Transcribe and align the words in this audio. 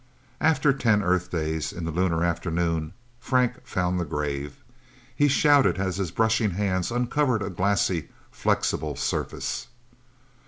After 0.39 0.73
ten 0.73 1.03
Earth 1.03 1.29
days, 1.29 1.71
in 1.71 1.85
the 1.85 1.91
lunar 1.91 2.25
afternoon, 2.25 2.93
Frank 3.19 3.67
found 3.67 3.99
the 3.99 4.03
grave. 4.03 4.55
He 5.15 5.27
shouted 5.27 5.77
as 5.77 5.97
his 5.97 6.09
brushing 6.09 6.49
hands 6.57 6.89
uncovered 6.89 7.43
a 7.43 7.51
glassy, 7.51 8.09
flexible 8.31 8.95
surface. 8.95 9.67